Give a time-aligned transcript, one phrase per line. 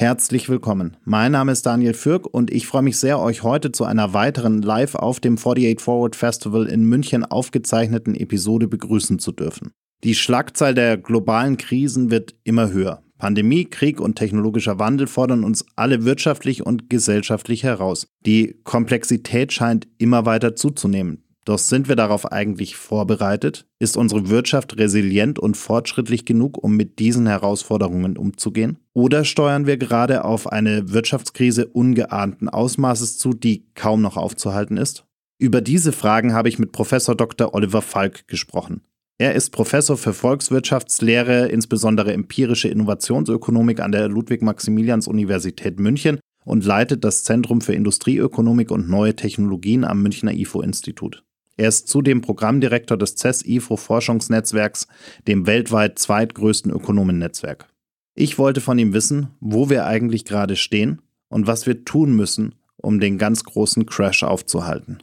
[0.00, 0.96] Herzlich willkommen.
[1.02, 4.62] Mein Name ist Daniel Fürk und ich freue mich sehr, euch heute zu einer weiteren
[4.62, 9.72] live auf dem 48 Forward Festival in München aufgezeichneten Episode begrüßen zu dürfen.
[10.04, 13.02] Die Schlagzahl der globalen Krisen wird immer höher.
[13.18, 18.06] Pandemie, Krieg und technologischer Wandel fordern uns alle wirtschaftlich und gesellschaftlich heraus.
[18.24, 21.24] Die Komplexität scheint immer weiter zuzunehmen.
[21.48, 23.66] Doch sind wir darauf eigentlich vorbereitet?
[23.78, 28.76] Ist unsere Wirtschaft resilient und fortschrittlich genug, um mit diesen Herausforderungen umzugehen?
[28.92, 35.06] Oder steuern wir gerade auf eine Wirtschaftskrise ungeahnten Ausmaßes zu, die kaum noch aufzuhalten ist?
[35.38, 37.54] Über diese Fragen habe ich mit Professor Dr.
[37.54, 38.82] Oliver Falk gesprochen.
[39.16, 47.24] Er ist Professor für Volkswirtschaftslehre, insbesondere empirische Innovationsökonomik an der Ludwig-Maximilians-Universität München und leitet das
[47.24, 51.24] Zentrum für Industrieökonomik und neue Technologien am Münchner IFO-Institut.
[51.58, 54.86] Er ist zudem Programmdirektor des CES-IFO-Forschungsnetzwerks,
[55.26, 57.66] dem weltweit zweitgrößten Ökonomennetzwerk.
[58.14, 62.54] Ich wollte von ihm wissen, wo wir eigentlich gerade stehen und was wir tun müssen,
[62.76, 65.02] um den ganz großen Crash aufzuhalten.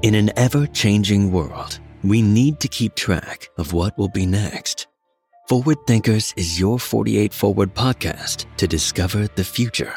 [0.00, 4.88] In an ever changing world, we need to keep track of what will be next.
[5.48, 9.94] Forward Thinkers is your 48 Forward podcast to discover the future.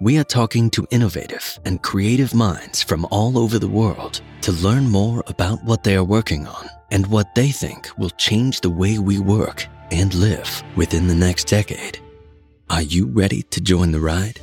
[0.00, 4.88] We are talking to innovative and creative minds from all over the world to learn
[4.88, 8.98] more about what they are working on and what they think will change the way
[8.98, 12.00] we work and live within the next decade.
[12.68, 14.40] Are you ready to join the ride?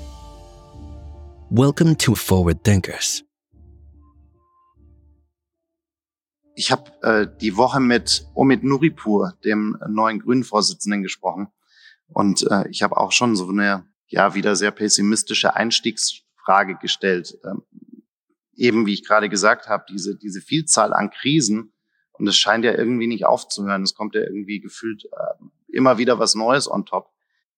[1.51, 3.21] Welcome to Forward Thinkers
[6.59, 11.49] Ich habe äh, die Woche mit Omid Nuripur, dem neuen Grünen-Vorsitzenden, gesprochen.
[12.07, 17.37] Und äh, ich habe auch schon so eine, ja, wieder sehr pessimistische Einstiegsfrage gestellt.
[17.45, 17.61] Ähm,
[18.55, 21.73] eben, wie ich gerade gesagt habe, diese, diese Vielzahl an Krisen.
[22.13, 23.83] Und es scheint ja irgendwie nicht aufzuhören.
[23.83, 27.11] Es kommt ja irgendwie gefühlt äh, immer wieder was Neues on top.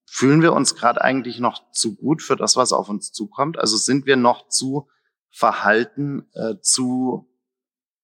[0.06, 3.58] Fühlen wir uns gerade eigentlich noch zu gut für das, was auf uns zukommt?
[3.60, 4.90] Also sind wir noch zu
[5.30, 7.29] verhalten, äh, zu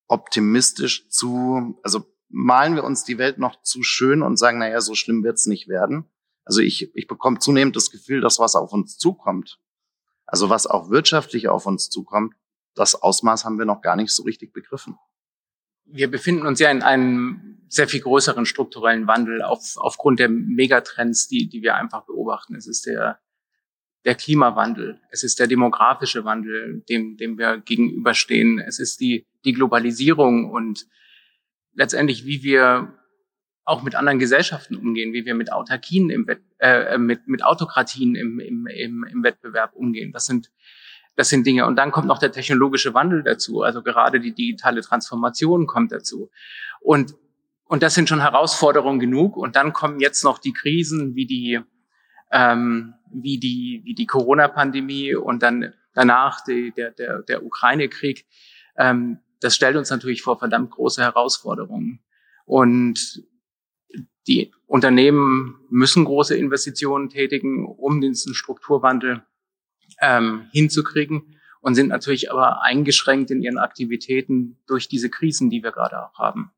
[0.08, 4.96] optimistisch zu, also malen wir uns die Welt noch zu schön und sagen, naja, so
[4.96, 6.06] schlimm wird's nicht werden.
[6.44, 9.60] Also ich, ich bekomme zunehmend das Gefühl, dass was auf uns zukommt,
[10.26, 12.36] also was auch wirtschaftlich auf uns zukommt,
[12.76, 14.98] das Ausmaß haben wir noch gar nicht so richtig begriffen.
[15.86, 21.28] Wir befinden uns ja in einem sehr viel größeren strukturellen Wandel auf, aufgrund der Megatrends,
[21.28, 22.56] die, die wir einfach beobachten.
[22.56, 23.20] Es ist der
[24.06, 29.54] der Klimawandel, es ist der demografische Wandel, dem, dem wir gegenüberstehen, es ist die, die
[29.54, 30.86] Globalisierung und
[31.74, 32.94] letztendlich, wie wir
[33.66, 38.16] auch mit anderen Gesellschaften umgehen, wie wir mit Autarkien im Wett, äh, mit, mit Autokratien
[38.16, 40.12] im, im, im, im Wettbewerb umgehen.
[40.12, 40.52] Das sind,
[41.16, 41.66] das sind Dinge.
[41.66, 43.64] Und dann kommt noch der technologische Wandel dazu.
[43.64, 46.30] Also gerade die digitale Transformation kommt dazu.
[46.80, 47.16] Und,
[47.66, 49.36] und das sind schon Herausforderungen genug.
[49.36, 51.60] Und dann kommen jetzt noch die Krisen wie die,
[52.32, 58.26] ähm, wie die, wie die Corona-Pandemie und dann danach die, der, der, der Ukraine-Krieg,
[58.78, 62.00] ähm, das stellt uns natürlich vor verdammt große Herausforderungen.
[62.46, 63.24] Und
[64.28, 69.24] die Unternehmen müssen große Investitionen tätigen, um diesen Strukturwandel
[70.02, 75.72] ähm, hinzukriegen und sind natürlich aber eingeschränkt in ihren Aktivitäten durch diese Krisen, die wir
[75.72, 76.52] gerade auch haben.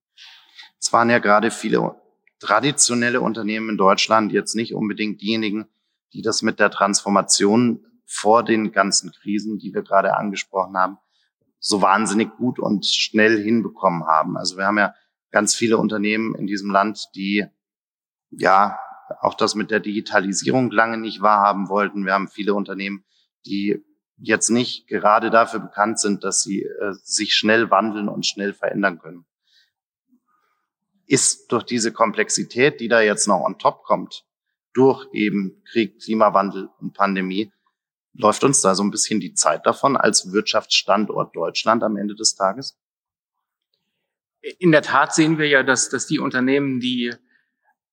[0.79, 1.95] Es waren ja gerade viele
[2.39, 5.67] traditionelle Unternehmen in Deutschland, jetzt nicht unbedingt diejenigen,
[6.13, 10.97] die das mit der Transformation vor den ganzen Krisen, die wir gerade angesprochen haben,
[11.59, 14.37] so wahnsinnig gut und schnell hinbekommen haben.
[14.37, 14.93] Also wir haben ja
[15.31, 17.45] ganz viele Unternehmen in diesem Land, die
[18.29, 18.79] ja
[19.21, 22.05] auch das mit der Digitalisierung lange nicht wahrhaben wollten.
[22.05, 23.03] Wir haben viele Unternehmen,
[23.45, 23.83] die
[24.17, 28.99] jetzt nicht gerade dafür bekannt sind, dass sie äh, sich schnell wandeln und schnell verändern
[28.99, 29.25] können
[31.07, 34.25] ist durch diese Komplexität, die da jetzt noch on top kommt,
[34.77, 37.51] durch eben Krieg, Klimawandel und Pandemie,
[38.13, 42.35] läuft uns da so ein bisschen die Zeit davon als Wirtschaftsstandort Deutschland am Ende des
[42.35, 42.77] Tages?
[44.59, 47.13] In der Tat sehen wir ja, dass, dass die Unternehmen, die,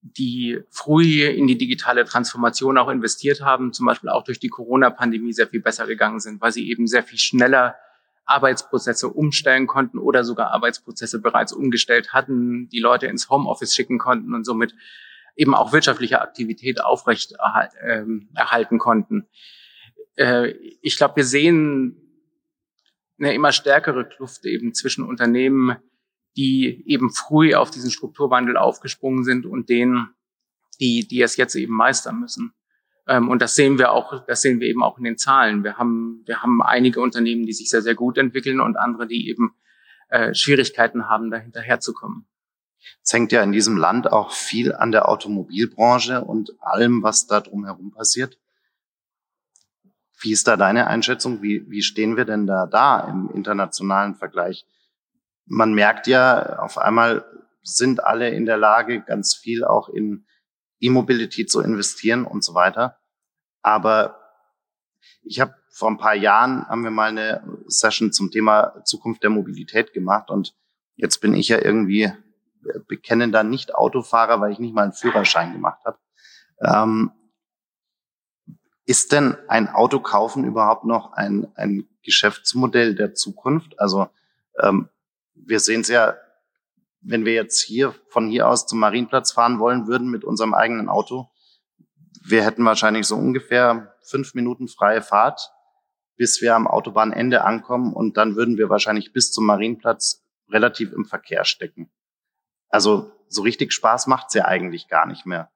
[0.03, 5.33] die früh in die digitale Transformation auch investiert haben, zum Beispiel auch durch die Corona-Pandemie
[5.33, 7.77] sehr viel besser gegangen sind, weil sie eben sehr viel schneller
[8.27, 14.35] Arbeitsprozesse umstellen konnten oder sogar Arbeitsprozesse bereits umgestellt hatten, die Leute ins Homeoffice schicken konnten
[14.35, 14.75] und somit
[15.37, 17.35] eben auch wirtschaftliche Aktivität aufrecht
[17.83, 19.29] ähm, erhalten konnten.
[20.17, 20.51] Äh,
[20.81, 22.01] ich glaube, wir sehen
[23.19, 25.77] eine immer stärkere Kluft eben zwischen Unternehmen,
[26.37, 30.15] die eben früh auf diesen Strukturwandel aufgesprungen sind und denen,
[30.81, 32.53] die, die es jetzt eben meistern müssen.
[33.07, 35.63] Ähm, und das sehen wir auch, das sehen wir eben auch in den Zahlen.
[35.63, 39.29] Wir haben, wir haben einige Unternehmen, die sich sehr, sehr gut entwickeln und andere, die
[39.29, 39.55] eben
[40.09, 42.27] äh, Schwierigkeiten haben, da hinterherzukommen.
[43.03, 47.41] Es hängt ja in diesem Land auch viel an der Automobilbranche und allem, was da
[47.41, 48.39] drumherum passiert.
[50.21, 51.43] Wie ist da deine Einschätzung?
[51.43, 54.67] Wie, wie stehen wir denn da da im internationalen Vergleich?
[55.47, 57.25] Man merkt ja, auf einmal
[57.63, 60.27] sind alle in der Lage, ganz viel auch in
[60.81, 62.99] E-Mobility zu investieren und so weiter.
[63.63, 64.21] Aber
[65.23, 69.31] ich habe vor ein paar Jahren haben wir mal eine Session zum Thema Zukunft der
[69.31, 70.55] Mobilität gemacht und
[70.95, 72.13] jetzt bin ich ja irgendwie
[72.89, 75.99] bekennender Nicht-Autofahrer, weil ich nicht mal einen Führerschein gemacht habe.
[76.61, 77.13] Ähm,
[78.87, 83.81] ist denn ein Auto kaufen überhaupt noch ein, ein Geschäftsmodell der Zukunft?
[83.81, 84.09] Also
[84.61, 84.89] ähm,
[85.35, 86.17] wir sehen es ja,
[87.01, 90.89] wenn wir jetzt hier von hier aus zum Marienplatz fahren wollen würden mit unserem eigenen
[90.89, 91.31] Auto,
[92.23, 95.51] wir hätten wahrscheinlich so ungefähr fünf Minuten freie Fahrt,
[96.17, 101.05] bis wir am Autobahnende ankommen und dann würden wir wahrscheinlich bis zum Marienplatz relativ im
[101.05, 101.91] Verkehr stecken.
[102.69, 105.51] Also so richtig Spaß macht's ja eigentlich gar nicht mehr.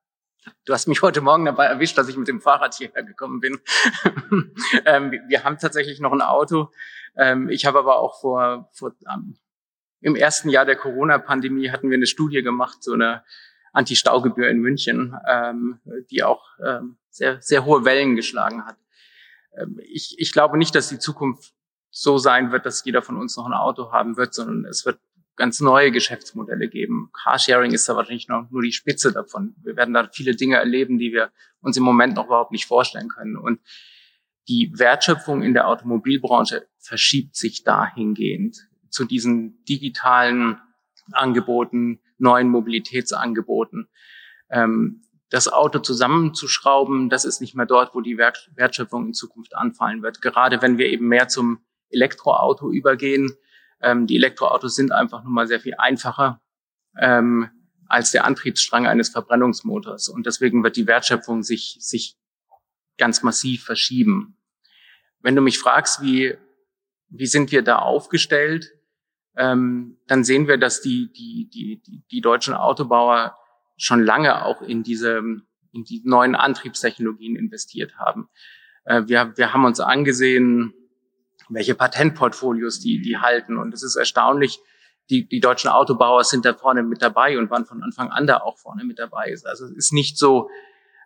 [0.64, 3.60] Du hast mich heute Morgen dabei erwischt, dass ich mit dem Fahrrad hierher gekommen bin.
[4.86, 6.70] ähm, wir haben tatsächlich noch ein Auto.
[7.16, 9.36] Ähm, ich habe aber auch vor, vor ähm,
[10.00, 13.24] im ersten Jahr der Corona-Pandemie hatten wir eine Studie gemacht, so eine
[13.72, 18.76] Anti-Staugebühr in München, ähm, die auch ähm, sehr, sehr hohe Wellen geschlagen hat.
[19.56, 21.54] Ähm, ich, ich glaube nicht, dass die Zukunft
[21.90, 25.00] so sein wird, dass jeder von uns noch ein Auto haben wird, sondern es wird
[25.38, 27.10] ganz neue Geschäftsmodelle geben.
[27.14, 29.54] Carsharing ist da wahrscheinlich noch nur die Spitze davon.
[29.62, 31.30] Wir werden da viele Dinge erleben, die wir
[31.60, 33.36] uns im Moment noch überhaupt nicht vorstellen können.
[33.36, 33.60] Und
[34.48, 40.60] die Wertschöpfung in der Automobilbranche verschiebt sich dahingehend zu diesen digitalen
[41.12, 43.88] Angeboten, neuen Mobilitätsangeboten.
[44.50, 50.02] Ähm, das Auto zusammenzuschrauben, das ist nicht mehr dort, wo die Wertschöpfung in Zukunft anfallen
[50.02, 50.22] wird.
[50.22, 51.60] Gerade wenn wir eben mehr zum
[51.90, 53.36] Elektroauto übergehen,
[53.80, 56.40] ähm, die Elektroautos sind einfach nun mal sehr viel einfacher
[56.98, 57.50] ähm,
[57.86, 60.08] als der Antriebsstrang eines Verbrennungsmotors.
[60.08, 62.16] Und deswegen wird die Wertschöpfung sich, sich
[62.98, 64.36] ganz massiv verschieben.
[65.20, 66.36] Wenn du mich fragst, wie,
[67.08, 68.72] wie sind wir da aufgestellt,
[69.36, 73.36] ähm, dann sehen wir, dass die, die, die, die, die deutschen Autobauer
[73.76, 75.22] schon lange auch in diese,
[75.72, 78.28] in die neuen Antriebstechnologien investiert haben.
[78.84, 80.74] Äh, wir, wir haben uns angesehen,
[81.48, 83.58] welche Patentportfolios die, die halten.
[83.58, 84.60] Und es ist erstaunlich,
[85.10, 88.38] die, die deutschen Autobauer sind da vorne mit dabei und waren von Anfang an da
[88.38, 89.34] auch vorne mit dabei.
[89.44, 90.50] Also es ist nicht so,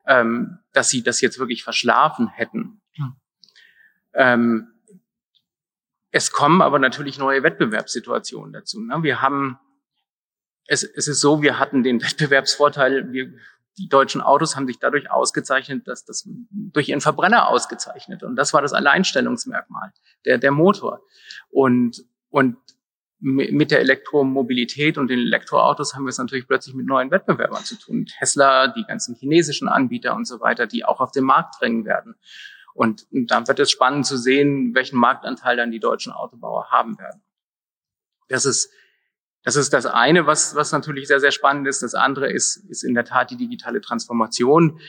[0.07, 2.81] ähm, dass sie das jetzt wirklich verschlafen hätten.
[4.15, 4.69] Ähm,
[6.11, 8.81] es kommen aber natürlich neue Wettbewerbssituationen dazu.
[8.81, 9.03] Ne?
[9.03, 9.59] Wir haben,
[10.67, 13.33] es, es ist so, wir hatten den Wettbewerbsvorteil, wir,
[13.79, 18.23] die deutschen Autos haben sich dadurch ausgezeichnet, dass das durch ihren Verbrenner ausgezeichnet.
[18.23, 19.93] Und das war das Alleinstellungsmerkmal,
[20.25, 21.03] der, der Motor.
[21.51, 22.57] Und, und
[23.25, 27.79] mit der Elektromobilität und den Elektroautos haben wir es natürlich plötzlich mit neuen Wettbewerbern zu
[27.79, 28.07] tun.
[28.07, 32.17] Tesla, die ganzen chinesischen Anbieter und so weiter, die auch auf den Markt drängen werden.
[32.75, 37.23] Und dann wird es spannend zu sehen, welchen Marktanteil dann die deutschen Autobauer haben werden.
[38.29, 38.73] Das ist
[39.43, 41.83] das ist das eine, was, was natürlich sehr, sehr spannend ist.
[41.83, 44.81] Das andere ist, ist in der Tat die digitale Transformation.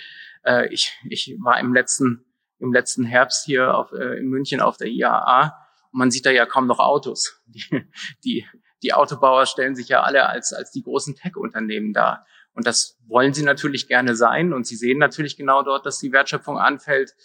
[0.44, 2.25] Äh, ich, ich war im letzten,
[2.59, 5.57] im letzten Herbst hier auf, äh, in München auf der IAA
[5.91, 7.41] und man sieht da ja kaum noch Autos.
[7.45, 7.85] Die,
[8.23, 8.45] die,
[8.81, 12.25] die Autobauer stellen sich ja alle als, als die großen Tech-Unternehmen dar.
[12.53, 14.53] Und das wollen sie natürlich gerne sein.
[14.53, 17.15] Und sie sehen natürlich genau dort, dass die Wertschöpfung anfällt.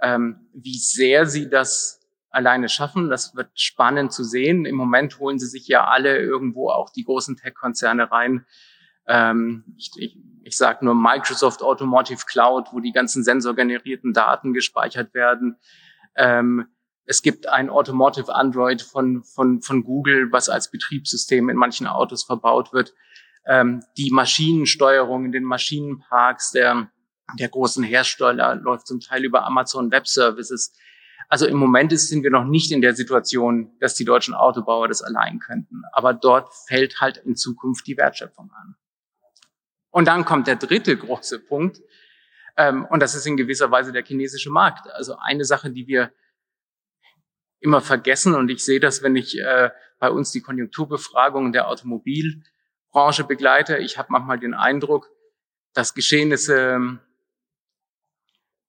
[0.00, 1.97] Ähm, wie sehr sie das
[2.30, 3.08] alleine schaffen.
[3.10, 4.64] Das wird spannend zu sehen.
[4.64, 8.46] Im Moment holen sie sich ja alle irgendwo auch die großen Tech-Konzerne rein.
[9.06, 15.14] Ähm, ich ich, ich sage nur Microsoft Automotive Cloud, wo die ganzen sensorgenerierten Daten gespeichert
[15.14, 15.56] werden.
[16.14, 16.66] Ähm,
[17.08, 22.22] es gibt ein Automotive Android von, von, von Google, was als Betriebssystem in manchen Autos
[22.22, 22.92] verbaut wird.
[23.46, 26.90] Ähm, die Maschinensteuerung in den Maschinenparks der,
[27.38, 30.74] der großen Hersteller läuft zum Teil über Amazon Web Services.
[31.28, 35.02] Also im Moment sind wir noch nicht in der Situation, dass die deutschen Autobauer das
[35.02, 35.82] allein könnten.
[35.92, 38.76] Aber dort fällt halt in Zukunft die Wertschöpfung an.
[39.90, 41.80] Und dann kommt der dritte große Punkt.
[42.56, 44.90] Ähm, und das ist in gewisser Weise der chinesische Markt.
[44.90, 46.12] Also eine Sache, die wir
[47.60, 53.24] immer vergessen, und ich sehe das, wenn ich äh, bei uns die Konjunkturbefragungen der Automobilbranche
[53.24, 53.78] begleite.
[53.78, 55.10] Ich habe manchmal den Eindruck,
[55.74, 57.00] dass Geschehnisse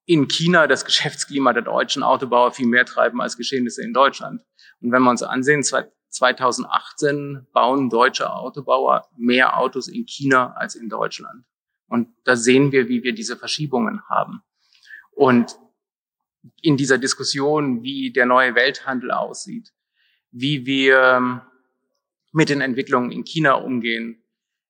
[0.10, 4.42] in China das Geschäftsklima der deutschen Autobauer viel mehr treiben als Geschehnisse in Deutschland.
[4.82, 10.90] Und wenn wir uns ansehen, 2018 bauen deutsche Autobauer mehr Autos in China als in
[10.90, 11.46] Deutschland.
[11.90, 14.42] Und da sehen wir, wie wir diese Verschiebungen haben.
[15.12, 15.60] Und
[16.64, 19.74] in dieser Diskussion, wie der neue Welthandel aussieht,
[20.32, 21.46] wie wir
[22.32, 24.24] mit den Entwicklungen in China umgehen,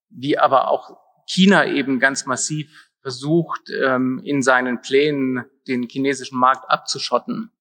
[0.09, 6.69] wie aber auch China eben ganz massiv versucht, ähm, in seinen Plänen den chinesischen Markt
[6.69, 7.51] abzuschotten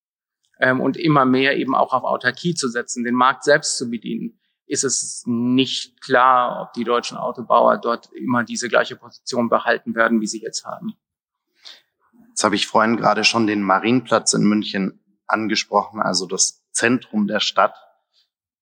[0.59, 4.41] ähm, und immer mehr eben auch auf Autarkie zu setzen, den Markt selbst zu bedienen,
[4.67, 10.21] ist es nicht klar, ob die deutschen Autobauer dort immer diese gleiche Position behalten werden,
[10.21, 10.95] wie sie jetzt haben.
[12.29, 17.41] Jetzt habe ich vorhin gerade schon den Marienplatz in München angesprochen, also das Zentrum der
[17.41, 17.75] Stadt.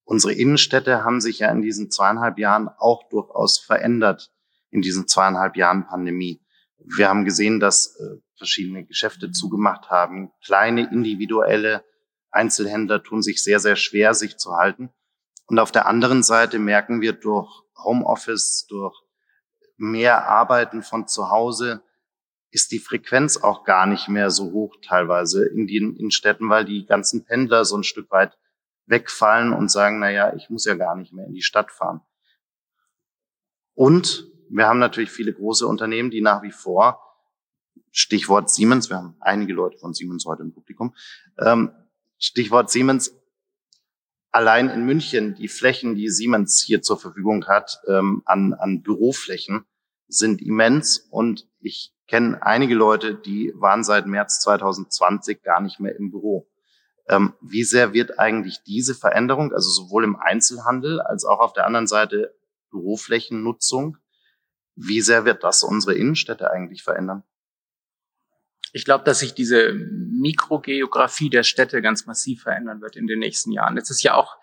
[0.03, 4.31] Unsere Innenstädte haben sich ja in diesen zweieinhalb Jahren auch durchaus verändert,
[4.69, 6.41] in diesen zweieinhalb Jahren Pandemie.
[6.95, 10.31] Wir haben gesehen, dass äh, verschiedene Geschäfte zugemacht haben.
[10.43, 11.83] Kleine individuelle
[12.31, 14.89] Einzelhändler tun sich sehr, sehr schwer, sich zu halten.
[15.47, 18.95] Und auf der anderen Seite merken wir durch Homeoffice, durch
[19.77, 21.81] mehr Arbeiten von zu Hause,
[22.51, 26.65] ist die Frequenz auch gar nicht mehr so hoch teilweise in den in Städten, weil
[26.65, 28.37] die ganzen Pendler so ein Stück weit
[28.85, 32.01] wegfallen und sagen, na ja, ich muss ja gar nicht mehr in die Stadt fahren.
[33.73, 37.01] Und wir haben natürlich viele große Unternehmen, die nach wie vor
[37.91, 40.95] Stichwort Siemens, wir haben einige Leute von Siemens heute im Publikum,
[41.39, 41.71] ähm,
[42.17, 43.15] Stichwort Siemens,
[44.31, 49.65] allein in München die Flächen, die Siemens hier zur Verfügung hat, ähm, an, an Büroflächen,
[50.07, 55.95] sind immens und ich kenne einige Leute, die waren seit März 2020 gar nicht mehr
[55.95, 56.47] im Büro.
[57.09, 61.65] Ähm, wie sehr wird eigentlich diese Veränderung, also sowohl im Einzelhandel als auch auf der
[61.65, 62.33] anderen Seite
[62.69, 63.97] Büroflächennutzung,
[64.77, 67.23] wie sehr wird das unsere Innenstädte eigentlich verändern?
[68.73, 73.51] Ich glaube, dass sich diese Mikrogeografie der Städte ganz massiv verändern wird in den nächsten
[73.51, 73.77] Jahren.
[73.77, 74.37] Es ist ja auch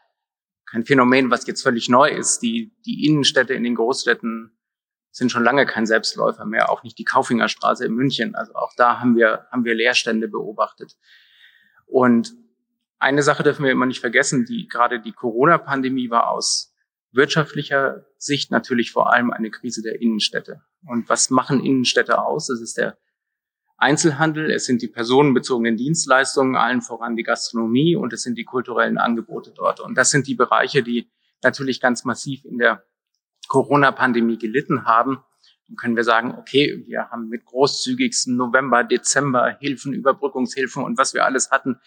[0.67, 2.41] kein Phänomen, was jetzt völlig neu ist.
[2.41, 4.59] Die, die Innenstädte in den Großstädten
[5.13, 8.35] sind schon lange kein Selbstläufer mehr, auch nicht die Kaufingerstraße in München.
[8.35, 10.97] Also auch da haben wir, haben wir Leerstände beobachtet.
[11.87, 12.35] Und
[12.99, 16.74] eine Sache dürfen wir immer nicht vergessen, die, gerade die Corona-Pandemie war aus
[17.15, 20.63] wirtschaftlicher Sicht natürlich vor allem eine Krise der Innenstädte.
[20.87, 22.49] Und was machen Innenstädte aus?
[22.49, 22.99] Das ist der
[23.77, 28.99] Einzelhandel, es sind die personenbezogenen Dienstleistungen, allen voran die Gastronomie und es sind die kulturellen
[28.99, 29.81] Angebote dort.
[29.81, 31.11] Und das sind die Bereiche, die
[31.43, 32.85] natürlich ganz massiv in der
[33.49, 35.23] Corona-Pandemie gelitten haben.
[35.69, 41.15] Dann können wir sagen, okay, wir haben mit großzügigsten November, Dezember Hilfen, Überbrückungshilfen und was
[41.15, 41.81] wir alles hatten,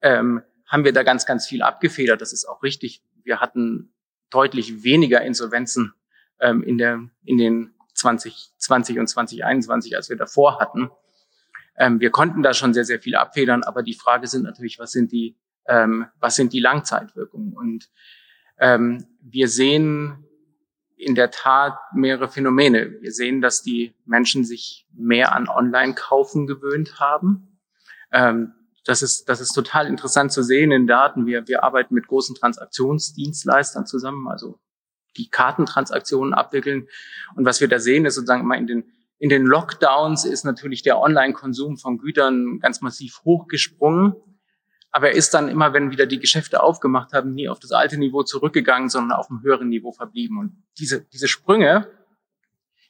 [0.00, 2.20] ähm, haben wir da ganz, ganz viel abgefedert.
[2.20, 3.02] Das ist auch richtig.
[3.22, 3.92] Wir hatten
[4.30, 5.94] deutlich weniger Insolvenzen
[6.40, 10.90] ähm, in, der, in den 2020 und 2021, als wir davor hatten.
[11.76, 14.92] Ähm, wir konnten da schon sehr, sehr viel abfedern, aber die Frage sind natürlich, was
[14.92, 17.54] sind die, ähm, was sind die Langzeitwirkungen?
[17.56, 17.90] Und
[18.58, 20.26] ähm, wir sehen
[20.96, 23.00] in der Tat mehrere Phänomene.
[23.00, 27.58] Wir sehen, dass die Menschen sich mehr an Online-Kaufen gewöhnt haben.
[28.12, 28.52] Ähm,
[28.84, 31.26] das ist, das ist total interessant zu sehen in Daten.
[31.26, 34.58] Wir, wir arbeiten mit großen Transaktionsdienstleistern zusammen, also
[35.16, 36.88] die Kartentransaktionen abwickeln.
[37.34, 38.84] Und was wir da sehen, ist sozusagen immer in den
[39.20, 44.14] in den Lockdowns ist natürlich der Online-Konsum von Gütern ganz massiv hochgesprungen.
[44.92, 47.98] Aber er ist dann immer, wenn wieder die Geschäfte aufgemacht haben, nie auf das alte
[47.98, 50.38] Niveau zurückgegangen, sondern auf einem höheren Niveau verblieben.
[50.38, 51.86] Und diese, diese Sprünge,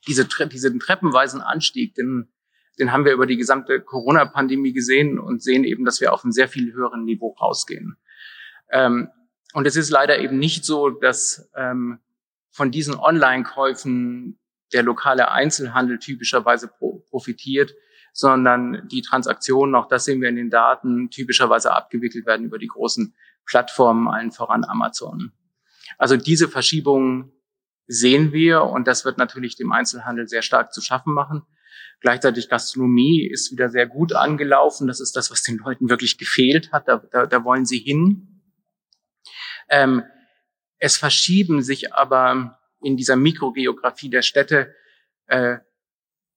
[0.06, 2.32] diese, diesen treppenweisen Anstieg, den,
[2.80, 6.32] den haben wir über die gesamte Corona-Pandemie gesehen und sehen eben, dass wir auf einem
[6.32, 7.96] sehr viel höheren Niveau rausgehen.
[8.70, 9.08] Ähm,
[9.52, 11.98] und es ist leider eben nicht so, dass ähm,
[12.50, 14.38] von diesen Online-Käufen
[14.72, 16.70] der lokale Einzelhandel typischerweise
[17.10, 17.74] profitiert,
[18.12, 22.66] sondern die Transaktionen, auch das sehen wir in den Daten, typischerweise abgewickelt werden über die
[22.66, 23.14] großen
[23.46, 25.32] Plattformen, allen voran Amazon.
[25.98, 27.32] Also diese Verschiebungen
[27.86, 31.42] sehen wir und das wird natürlich dem Einzelhandel sehr stark zu schaffen machen.
[32.00, 34.86] Gleichzeitig Gastronomie ist wieder sehr gut angelaufen.
[34.86, 36.88] Das ist das, was den Leuten wirklich gefehlt hat.
[36.88, 38.42] Da, da, da wollen sie hin.
[39.68, 40.02] Ähm,
[40.78, 44.74] es verschieben sich aber in dieser Mikrogeografie der Städte
[45.26, 45.58] äh,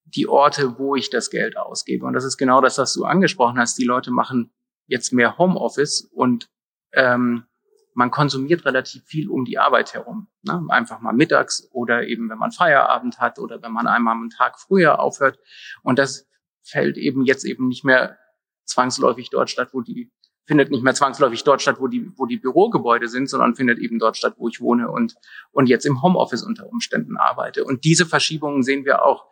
[0.04, 2.04] die Orte, wo ich das Geld ausgebe.
[2.04, 3.78] Und das ist genau das, was du angesprochen hast.
[3.78, 4.52] Die Leute machen
[4.86, 6.50] jetzt mehr Homeoffice und
[6.92, 7.46] ähm,
[7.94, 10.28] man konsumiert relativ viel um die Arbeit herum.
[10.42, 10.64] Ne?
[10.68, 14.58] Einfach mal mittags oder eben, wenn man Feierabend hat oder wenn man einmal am Tag
[14.58, 15.38] früher aufhört.
[15.82, 16.28] Und das
[16.62, 18.18] fällt eben jetzt eben nicht mehr
[18.64, 20.10] zwangsläufig dort statt, wo die
[20.46, 23.98] findet nicht mehr zwangsläufig dort statt, wo die, wo die Bürogebäude sind, sondern findet eben
[23.98, 25.14] dort statt, wo ich wohne und,
[25.52, 27.64] und jetzt im Homeoffice unter Umständen arbeite.
[27.64, 29.26] Und diese Verschiebungen sehen wir auch.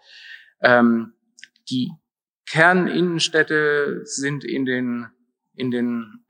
[0.62, 1.12] Ähm,
[1.68, 1.92] die
[2.46, 5.08] Kerninnenstädte sind in den,
[5.54, 6.24] in den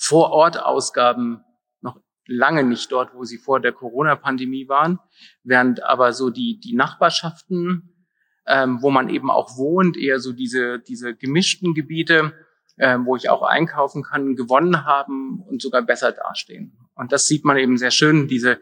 [0.00, 1.44] Vorortausgaben
[1.82, 4.98] noch lange nicht dort, wo sie vor der Corona-Pandemie waren,
[5.44, 8.06] während aber so die, die Nachbarschaften,
[8.46, 12.32] ähm, wo man eben auch wohnt, eher so diese, diese gemischten Gebiete,
[12.76, 16.78] äh, wo ich auch einkaufen kann, gewonnen haben und sogar besser dastehen.
[16.94, 18.58] Und das sieht man eben sehr schön, diese,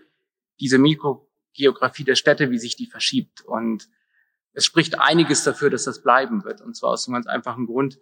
[0.58, 3.42] diese Mikrogeografie der Städte, wie sich die verschiebt.
[3.42, 3.88] Und
[4.54, 6.62] es spricht einiges dafür, dass das bleiben wird.
[6.62, 8.00] Und zwar aus einem ganz einfachen Grund.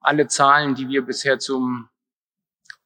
[0.00, 1.88] Alle Zahlen, die wir bisher zum,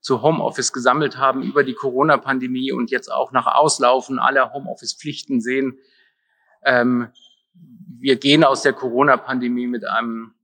[0.00, 5.78] zu Homeoffice gesammelt haben über die Corona-Pandemie und jetzt auch nach Auslaufen aller Homeoffice-Pflichten sehen,
[6.64, 7.08] ähm,
[7.98, 10.34] wir gehen aus der Corona-Pandemie mit einem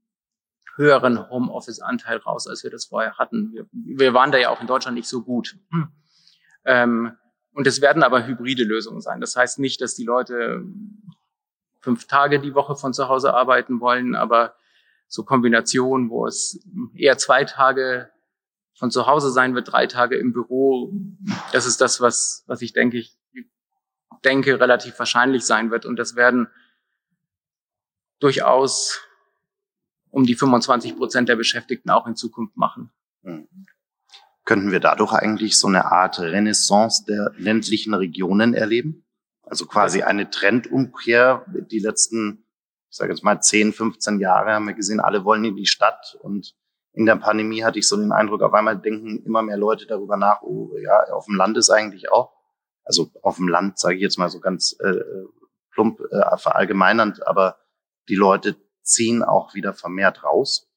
[0.75, 3.51] höheren Homeoffice-Anteil raus, als wir das vorher hatten.
[3.53, 5.55] Wir, wir, waren da ja auch in Deutschland nicht so gut.
[5.71, 5.87] Hm.
[6.65, 7.17] Ähm,
[7.53, 9.21] und es werden aber hybride Lösungen sein.
[9.21, 10.63] Das heißt nicht, dass die Leute
[11.81, 14.55] fünf Tage die Woche von zu Hause arbeiten wollen, aber
[15.07, 16.59] so Kombinationen, wo es
[16.95, 18.09] eher zwei Tage
[18.75, 20.91] von zu Hause sein wird, drei Tage im Büro,
[21.51, 23.15] das ist das, was, was ich denke, ich
[24.23, 25.85] denke, relativ wahrscheinlich sein wird.
[25.85, 26.47] Und das werden
[28.19, 29.01] durchaus
[30.09, 32.91] um die 25 Prozent der Beschäftigten auch in Zukunft machen.
[33.21, 33.47] Mhm.
[34.45, 39.05] Könnten wir dadurch eigentlich so eine Art Renaissance der ländlichen Regionen erleben?
[39.43, 41.45] Also quasi eine Trendumkehr.
[41.71, 42.45] Die letzten,
[42.89, 46.17] ich sage jetzt mal 10, 15 Jahre haben wir gesehen, alle wollen in die Stadt
[46.21, 46.55] und
[46.93, 50.15] in der Pandemie hatte ich so den Eindruck, auf einmal denken immer mehr Leute darüber
[50.15, 52.31] nach, oh ja, auf dem Land ist eigentlich auch,
[52.83, 55.01] also auf dem Land sage ich jetzt mal so ganz äh,
[55.71, 57.57] plump äh, verallgemeinernd, aber
[58.09, 60.69] die Leute ziehen auch wieder vermehrt raus?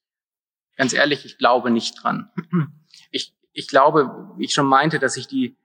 [0.76, 2.30] Ganz ehrlich, ich glaube nicht dran.
[3.10, 5.56] Ich, ich glaube, wie ich schon meinte, dass sich die,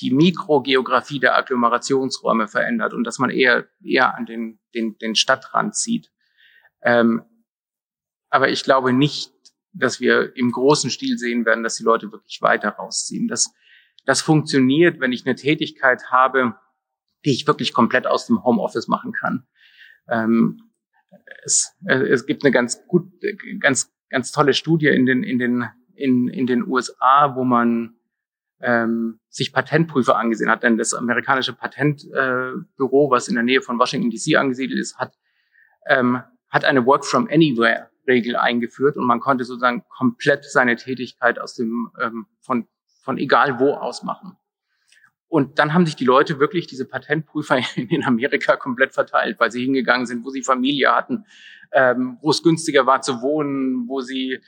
[0.00, 5.74] die Mikrogeografie der Agglomerationsräume verändert und dass man eher, eher an den, den, den Stadtrand
[5.74, 6.12] zieht.
[6.82, 7.22] Ähm,
[8.30, 9.32] aber ich glaube nicht,
[9.78, 13.28] dass wir im großen Stil sehen werden, dass die Leute wirklich weiter rausziehen.
[13.28, 13.52] Das,
[14.04, 16.54] das funktioniert, wenn ich eine Tätigkeit habe,
[17.24, 19.46] die ich wirklich komplett aus dem Homeoffice machen kann.
[20.08, 20.62] Ähm,
[21.44, 23.12] es, es gibt eine ganz gut,
[23.60, 25.64] ganz, ganz tolle Studie in den, in den,
[25.94, 27.96] in, in den USA, wo man
[28.60, 33.78] ähm, sich Patentprüfer angesehen hat, denn das amerikanische Patentbüro, äh, was in der Nähe von
[33.78, 35.14] Washington DC angesiedelt ist, hat,
[35.88, 41.40] ähm, hat eine Work from Anywhere Regel eingeführt und man konnte sozusagen komplett seine Tätigkeit
[41.40, 42.68] aus dem ähm, von
[43.06, 44.36] von egal wo aus machen.
[45.28, 49.62] Und dann haben sich die Leute wirklich, diese Patentprüfer in Amerika komplett verteilt, weil sie
[49.62, 51.24] hingegangen sind, wo sie Familie hatten,
[51.72, 54.40] ähm, wo es günstiger war zu wohnen, wo sie,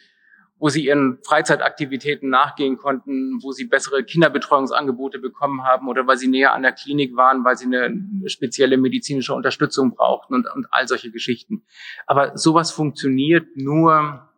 [0.58, 6.28] wo sie ihren Freizeitaktivitäten nachgehen konnten, wo sie bessere Kinderbetreuungsangebote bekommen haben oder weil sie
[6.28, 10.88] näher an der Klinik waren, weil sie eine spezielle medizinische Unterstützung brauchten und, und all
[10.88, 11.64] solche Geschichten.
[12.06, 14.28] Aber sowas funktioniert nur,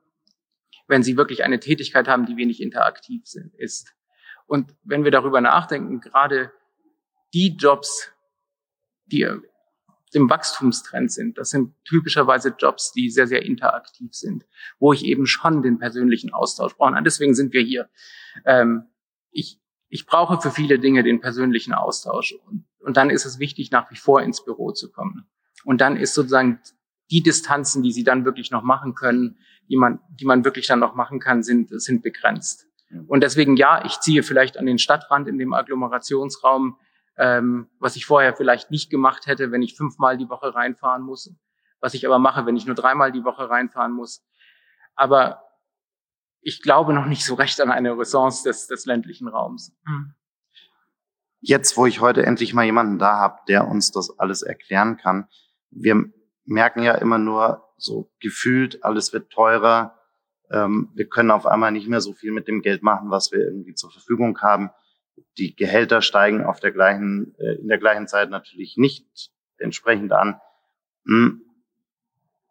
[0.89, 3.95] wenn sie wirklich eine Tätigkeit haben, die wenig interaktiv sind, ist.
[4.47, 6.53] Und wenn wir darüber nachdenken, gerade
[7.33, 8.13] die Jobs,
[9.07, 9.27] die
[10.15, 14.45] im Wachstumstrend sind, das sind typischerweise Jobs, die sehr, sehr interaktiv sind,
[14.79, 16.97] wo ich eben schon den persönlichen Austausch brauche.
[16.97, 17.89] Und deswegen sind wir hier.
[18.45, 18.85] Ähm,
[19.31, 22.35] ich, ich brauche für viele Dinge den persönlichen Austausch.
[22.47, 25.29] Und, und dann ist es wichtig, nach wie vor ins Büro zu kommen.
[25.65, 26.61] Und dann ist sozusagen
[27.11, 30.79] die Distanzen, die sie dann wirklich noch machen können, die man, die man wirklich dann
[30.79, 32.67] noch machen kann, sind, sind begrenzt.
[33.07, 36.77] Und deswegen, ja, ich ziehe vielleicht an den Stadtrand in dem Agglomerationsraum,
[37.21, 41.31] ähm, was ich vorher vielleicht nicht gemacht hätte, wenn ich fünfmal die Woche reinfahren muss,
[41.79, 44.25] was ich aber mache, wenn ich nur dreimal die Woche reinfahren muss.
[44.95, 45.43] Aber
[46.41, 49.77] ich glaube noch nicht so recht an eine Ressource des, des ländlichen Raums.
[49.85, 50.15] Hm.
[51.41, 55.29] Jetzt, wo ich heute endlich mal jemanden da habe, der uns das alles erklären kann,
[55.71, 56.03] wir
[56.47, 59.99] merken ja immer nur so gefühlt, alles wird teurer,
[60.51, 63.41] ähm, wir können auf einmal nicht mehr so viel mit dem Geld machen, was wir
[63.41, 64.71] irgendwie zur Verfügung haben.
[65.39, 70.41] Die Gehälter steigen auf der gleichen, äh, in der gleichen Zeit natürlich nicht entsprechend an.
[71.07, 71.43] Hm.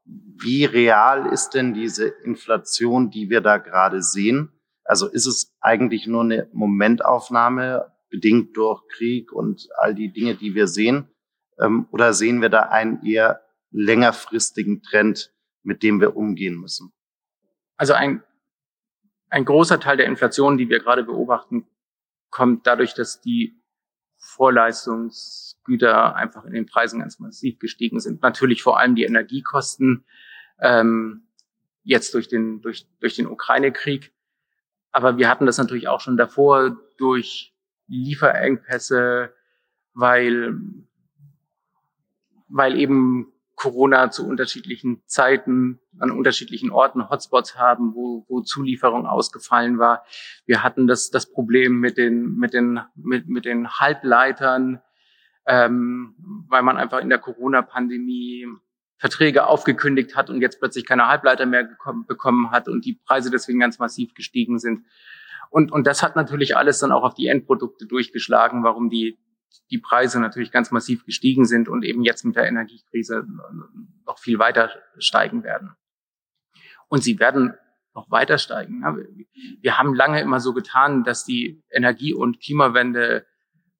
[0.05, 4.51] Wie real ist denn diese Inflation, die wir da gerade sehen?
[4.83, 10.55] Also ist es eigentlich nur eine Momentaufnahme, bedingt durch Krieg und all die Dinge, die
[10.55, 11.09] wir sehen?
[11.59, 16.91] Ähm, oder sehen wir da einen eher längerfristigen Trend, mit dem wir umgehen müssen?
[17.77, 18.23] Also ein,
[19.29, 21.67] ein großer Teil der Inflation, die wir gerade beobachten,
[22.29, 23.59] kommt dadurch, dass die
[24.17, 28.21] Vorleistungsgüter einfach in den Preisen ganz massiv gestiegen sind.
[28.21, 30.05] Natürlich vor allem die Energiekosten,
[30.59, 31.27] ähm,
[31.83, 34.13] jetzt durch den, durch, durch den Ukraine-Krieg.
[34.91, 37.55] Aber wir hatten das natürlich auch schon davor durch
[37.87, 39.33] Lieferengpässe,
[39.93, 40.55] weil,
[42.47, 49.77] weil eben Corona zu unterschiedlichen Zeiten an unterschiedlichen Orten Hotspots haben, wo, wo Zulieferung ausgefallen
[49.77, 50.05] war.
[50.45, 54.81] Wir hatten das, das Problem mit den, mit den, mit, mit den Halbleitern,
[55.45, 56.15] ähm,
[56.47, 58.47] weil man einfach in der Corona-Pandemie
[58.97, 61.67] Verträge aufgekündigt hat und jetzt plötzlich keine Halbleiter mehr
[62.07, 64.85] bekommen hat und die Preise deswegen ganz massiv gestiegen sind.
[65.49, 69.19] Und, und das hat natürlich alles dann auch auf die Endprodukte durchgeschlagen, warum die,
[69.71, 73.25] die Preise natürlich ganz massiv gestiegen sind und eben jetzt mit der Energiekrise
[74.05, 75.75] noch viel weiter steigen werden.
[76.87, 77.53] Und sie werden
[77.93, 78.81] noch weiter steigen.
[79.61, 83.25] Wir haben lange immer so getan, dass die Energie- und Klimawende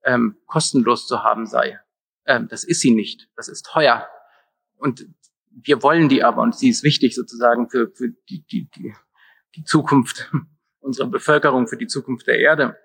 [0.04, 1.80] ähm, kostenlos zu haben sei.
[2.26, 3.30] Ähm, das ist sie nicht.
[3.36, 4.08] Das ist teuer.
[4.78, 5.06] Und
[5.52, 8.94] wir wollen die aber und sie ist wichtig sozusagen für, für die, die, die,
[9.56, 10.32] die Zukunft
[10.80, 12.78] unserer Bevölkerung, für die Zukunft der Erde.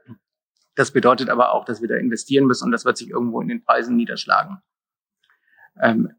[0.75, 3.49] Das bedeutet aber auch, dass wir da investieren müssen und das wird sich irgendwo in
[3.49, 4.61] den Preisen niederschlagen.
[5.81, 6.15] Ähm,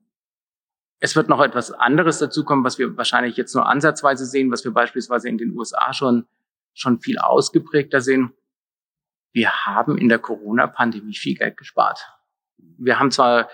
[0.99, 4.71] es wird noch etwas anderes dazukommen, was wir wahrscheinlich jetzt nur ansatzweise sehen, was wir
[4.71, 6.25] beispielsweise in den USA schon,
[6.73, 8.33] schon viel ausgeprägter sehen.
[9.33, 11.99] Wir haben in der Corona-Pandemie viel Geld gespart.
[12.57, 13.49] Wir haben zwar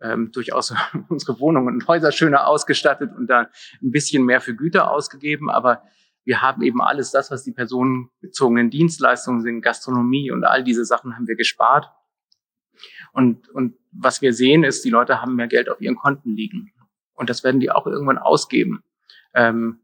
[0.00, 0.72] ähm, durchaus
[1.08, 3.50] unsere Wohnungen und Häuser schöner ausgestattet und da
[3.82, 5.82] ein bisschen mehr für Güter ausgegeben, aber
[6.28, 11.16] wir haben eben alles das, was die personenbezogenen Dienstleistungen sind, Gastronomie und all diese Sachen
[11.16, 11.90] haben wir gespart.
[13.14, 16.70] Und, und was wir sehen ist, die Leute haben mehr Geld auf ihren Konten liegen.
[17.14, 18.84] Und das werden die auch irgendwann ausgeben.
[19.32, 19.80] Ähm,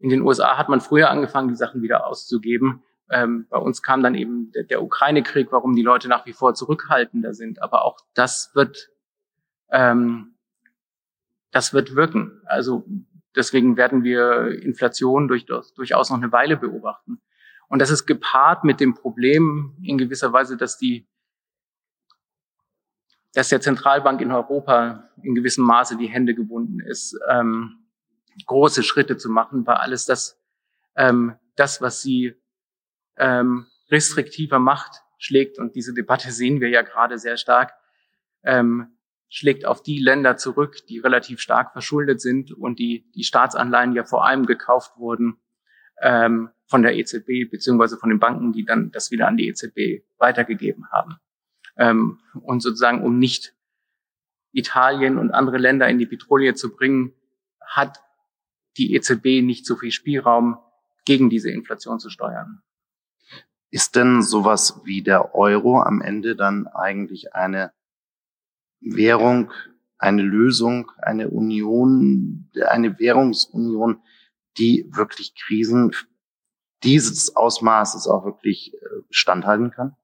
[0.00, 2.82] in den USA hat man früher angefangen, die Sachen wieder auszugeben.
[3.08, 6.54] Ähm, bei uns kam dann eben der, der Ukraine-Krieg, warum die Leute nach wie vor
[6.54, 7.62] zurückhaltender sind.
[7.62, 8.90] Aber auch das wird,
[9.70, 10.34] ähm,
[11.52, 12.42] das wird wirken.
[12.44, 12.84] Also
[13.36, 17.20] deswegen werden wir Inflation durch, durchaus noch eine Weile beobachten.
[17.68, 21.06] Und das ist gepaart mit dem Problem in gewisser Weise, dass die
[23.36, 27.84] dass der Zentralbank in Europa in gewissem Maße die Hände gebunden ist, ähm,
[28.46, 30.40] große Schritte zu machen, weil alles das,
[30.96, 32.34] ähm, das, was sie
[33.18, 37.74] ähm, restriktiver macht, schlägt, und diese Debatte sehen wir ja gerade sehr stark,
[38.42, 38.95] ähm,
[39.28, 44.04] schlägt auf die Länder zurück, die relativ stark verschuldet sind und die, die Staatsanleihen ja
[44.04, 45.36] vor allem gekauft wurden
[46.00, 50.04] ähm, von der EZB beziehungsweise von den Banken, die dann das wieder an die EZB
[50.18, 51.16] weitergegeben haben.
[51.76, 53.54] Ähm, und sozusagen, um nicht
[54.52, 57.12] Italien und andere Länder in die Petrolie zu bringen,
[57.60, 58.00] hat
[58.76, 60.58] die EZB nicht so viel Spielraum,
[61.06, 62.62] gegen diese Inflation zu steuern.
[63.70, 67.72] Ist denn sowas wie der Euro am Ende dann eigentlich eine
[68.80, 69.52] Währung,
[69.98, 74.02] eine Lösung, eine Union, eine Währungsunion,
[74.58, 75.92] die wirklich Krisen
[76.82, 78.78] dieses Ausmaßes auch wirklich äh,
[79.10, 79.96] standhalten kann?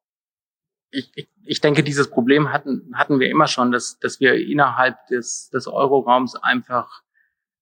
[0.92, 5.06] ich, ich, ich denke, dieses Problem hatten, hatten wir immer schon, dass, dass wir innerhalb
[5.06, 7.02] des, des Euroraums einfach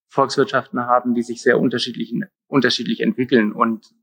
[0.08, 2.12] Volkswirtschaften haben, die sich sehr unterschiedlich,
[2.48, 3.52] unterschiedlich entwickeln.
[3.52, 3.94] Und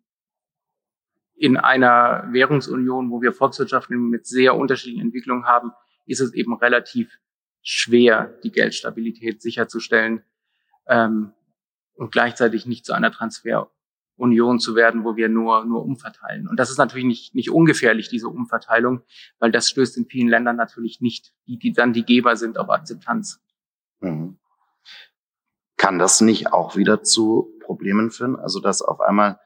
[1.36, 5.72] in einer Währungsunion, wo wir Volkswirtschaften mit sehr unterschiedlichen Entwicklungen haben,
[6.08, 7.20] ist es eben relativ
[7.62, 10.24] schwer, die Geldstabilität sicherzustellen
[10.88, 11.34] ähm,
[11.96, 13.72] und gleichzeitig nicht zu einer Transfer
[14.18, 16.48] Union zu werden, wo wir nur, nur umverteilen.
[16.48, 19.02] Und das ist natürlich nicht, nicht ungefährlich, diese Umverteilung,
[19.40, 22.70] weil das stößt in vielen Ländern natürlich nicht, die, die dann die Geber sind, auf
[22.70, 23.40] Akzeptanz.
[24.00, 24.40] Mhm.
[25.78, 28.36] Kann das nicht auch wieder zu Problemen führen?
[28.36, 29.40] Also, dass auf einmal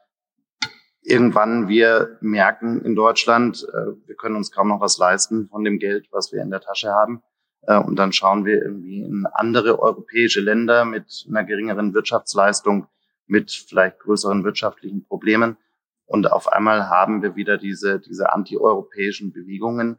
[1.01, 5.79] irgendwann wir merken in Deutschland, äh, wir können uns kaum noch was leisten von dem
[5.79, 7.23] Geld, was wir in der Tasche haben.
[7.63, 12.87] Äh, und dann schauen wir irgendwie in andere europäische Länder mit einer geringeren Wirtschaftsleistung,
[13.27, 15.57] mit vielleicht größeren wirtschaftlichen Problemen.
[16.05, 19.97] Und auf einmal haben wir wieder diese, diese antieuropäischen Bewegungen,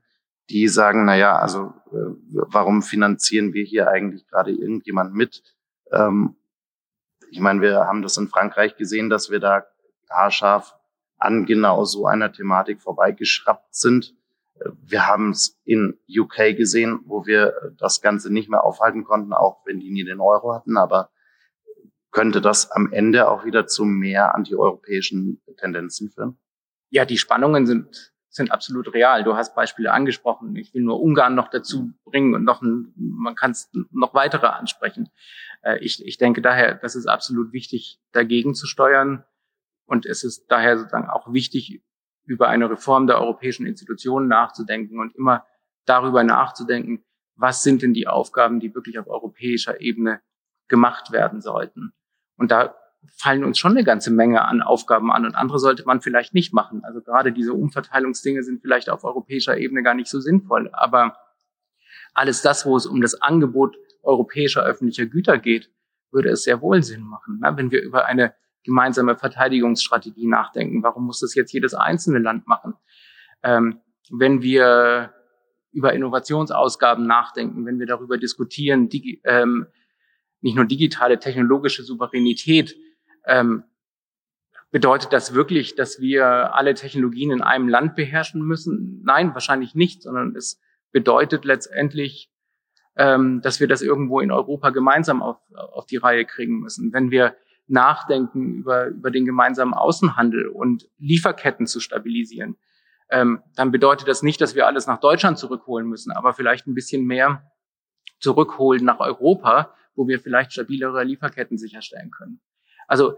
[0.50, 5.42] die sagen, na ja, also äh, warum finanzieren wir hier eigentlich gerade irgendjemand mit?
[5.90, 6.36] Ähm,
[7.30, 9.64] ich meine, wir haben das in Frankreich gesehen, dass wir da
[10.10, 10.74] haarscharf
[11.22, 14.14] an genau so einer Thematik vorbeigeschraubt sind.
[14.80, 19.64] Wir haben es in UK gesehen, wo wir das Ganze nicht mehr aufhalten konnten, auch
[19.64, 20.76] wenn die nie den Euro hatten.
[20.76, 21.10] Aber
[22.10, 26.38] könnte das am Ende auch wieder zu mehr antieuropäischen Tendenzen führen?
[26.90, 29.24] Ja, die Spannungen sind, sind absolut real.
[29.24, 30.54] Du hast Beispiele angesprochen.
[30.56, 34.46] Ich will nur Ungarn noch dazu bringen und noch ein, man kann es noch weitere
[34.46, 35.08] ansprechen.
[35.62, 39.24] Äh, ich, ich denke daher, das ist absolut wichtig, dagegen zu steuern.
[39.92, 41.82] Und es ist daher sozusagen auch wichtig,
[42.24, 45.44] über eine Reform der europäischen Institutionen nachzudenken und immer
[45.84, 50.22] darüber nachzudenken, was sind denn die Aufgaben, die wirklich auf europäischer Ebene
[50.66, 51.92] gemacht werden sollten.
[52.38, 52.74] Und da
[53.18, 56.54] fallen uns schon eine ganze Menge an Aufgaben an und andere sollte man vielleicht nicht
[56.54, 56.82] machen.
[56.84, 60.70] Also gerade diese Umverteilungsdinge sind vielleicht auf europäischer Ebene gar nicht so sinnvoll.
[60.72, 61.18] Aber
[62.14, 65.70] alles das, wo es um das Angebot europäischer öffentlicher Güter geht,
[66.10, 67.42] würde es sehr wohl Sinn machen.
[67.42, 68.32] Wenn wir über eine
[68.64, 72.74] gemeinsame Verteidigungsstrategie nachdenken, warum muss das jetzt jedes einzelne Land machen?
[73.42, 75.12] Ähm, wenn wir
[75.72, 79.66] über Innovationsausgaben nachdenken, wenn wir darüber diskutieren, die, ähm,
[80.40, 82.76] nicht nur digitale technologische Souveränität
[83.26, 83.64] ähm,
[84.72, 89.02] Bedeutet das wirklich, dass wir alle Technologien in einem Land beherrschen müssen?
[89.04, 90.58] Nein, wahrscheinlich nicht, sondern es
[90.92, 92.30] bedeutet letztendlich,
[92.96, 96.90] ähm, dass wir das irgendwo in Europa gemeinsam auf, auf die Reihe kriegen müssen.
[96.90, 97.36] Wenn wir
[97.72, 102.56] nachdenken über, über den gemeinsamen Außenhandel und Lieferketten zu stabilisieren,
[103.10, 106.74] ähm, dann bedeutet das nicht, dass wir alles nach Deutschland zurückholen müssen, aber vielleicht ein
[106.74, 107.50] bisschen mehr
[108.20, 112.40] zurückholen nach Europa, wo wir vielleicht stabilere Lieferketten sicherstellen können.
[112.86, 113.14] Also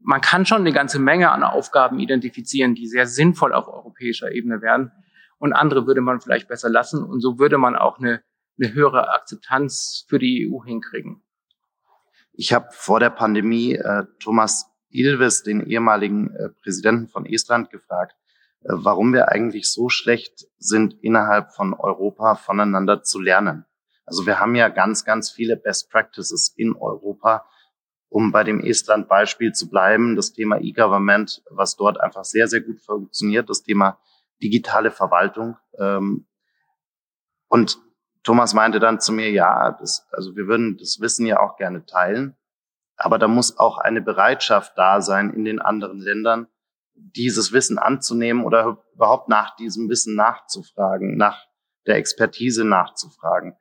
[0.00, 4.62] man kann schon eine ganze Menge an Aufgaben identifizieren, die sehr sinnvoll auf europäischer Ebene
[4.62, 4.92] wären.
[5.38, 7.02] Und andere würde man vielleicht besser lassen.
[7.02, 8.22] Und so würde man auch eine,
[8.60, 11.22] eine höhere Akzeptanz für die EU hinkriegen.
[12.40, 18.14] Ich habe vor der Pandemie äh, Thomas Ilves, den ehemaligen äh, Präsidenten von Estland, gefragt,
[18.60, 23.66] äh, warum wir eigentlich so schlecht sind, innerhalb von Europa voneinander zu lernen.
[24.06, 27.44] Also wir haben ja ganz, ganz viele Best Practices in Europa,
[28.08, 32.80] um bei dem Estland-Beispiel zu bleiben, das Thema E-Government, was dort einfach sehr, sehr gut
[32.80, 33.98] funktioniert, das Thema
[34.40, 35.56] digitale Verwaltung.
[35.76, 36.28] Ähm,
[37.48, 37.80] und
[38.28, 41.86] Thomas meinte dann zu mir, ja, das, also wir würden das Wissen ja auch gerne
[41.86, 42.36] teilen,
[42.98, 46.46] aber da muss auch eine Bereitschaft da sein in den anderen Ländern,
[46.94, 51.42] dieses Wissen anzunehmen oder überhaupt nach diesem Wissen nachzufragen, nach
[51.86, 53.56] der Expertise nachzufragen.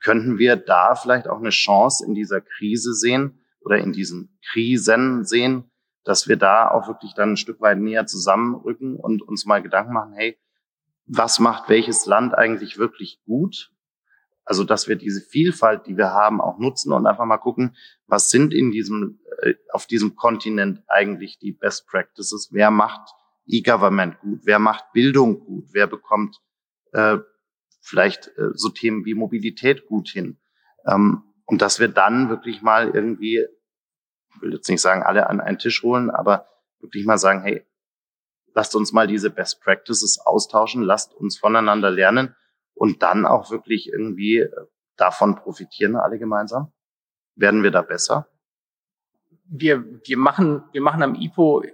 [0.00, 5.24] Könnten wir da vielleicht auch eine Chance in dieser Krise sehen, oder in diesen Krisen
[5.24, 5.72] sehen,
[6.04, 9.92] dass wir da auch wirklich dann ein Stück weit näher zusammenrücken und uns mal Gedanken
[9.92, 10.38] machen, hey,
[11.06, 13.72] was macht welches Land eigentlich wirklich gut?
[14.48, 18.30] Also, dass wir diese Vielfalt, die wir haben, auch nutzen und einfach mal gucken, was
[18.30, 22.48] sind in diesem, äh, auf diesem Kontinent eigentlich die Best Practices?
[22.50, 23.10] Wer macht
[23.44, 24.40] E-Government gut?
[24.44, 25.66] Wer macht Bildung gut?
[25.72, 26.40] Wer bekommt
[26.92, 27.18] äh,
[27.82, 30.38] vielleicht äh, so Themen wie Mobilität gut hin?
[30.86, 33.44] Ähm, und dass wir dann wirklich mal irgendwie,
[34.34, 36.46] ich will jetzt nicht sagen, alle an einen Tisch holen, aber
[36.80, 37.66] wirklich mal sagen, hey,
[38.54, 42.34] lasst uns mal diese Best Practices austauschen, lasst uns voneinander lernen
[42.78, 44.50] und dann auch wirklich irgendwie äh,
[44.96, 46.72] davon profitieren alle gemeinsam.
[47.34, 48.28] Werden wir da besser?
[49.44, 51.64] Wir, wir machen, wir machen am IPO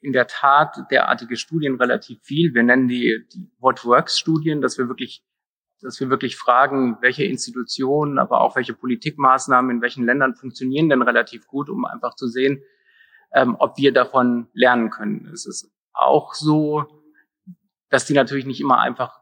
[0.00, 2.54] in der Tat derartige Studien relativ viel.
[2.54, 5.24] Wir nennen die, die What Works Studien, dass wir wirklich
[5.82, 11.00] dass wir wirklich fragen, welche Institutionen, aber auch welche Politikmaßnahmen in welchen Ländern funktionieren denn
[11.00, 12.62] relativ gut, um einfach zu sehen,
[13.32, 15.30] ähm, ob wir davon lernen können.
[15.32, 16.84] Es ist auch so,
[17.88, 19.19] dass die natürlich nicht immer einfach